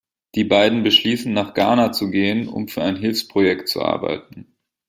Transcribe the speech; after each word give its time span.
Die 0.33 0.43
beiden 0.45 0.81
beschließen, 0.81 1.31
nach 1.31 1.53
Ghana 1.53 1.91
zu 1.91 2.09
gehen, 2.09 2.47
um 2.47 2.67
für 2.67 2.81
ein 2.81 2.95
Hilfsprojekt 2.95 3.67
zu 3.69 3.83
arbeiten. 3.83 4.51